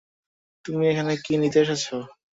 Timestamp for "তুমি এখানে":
0.65-1.13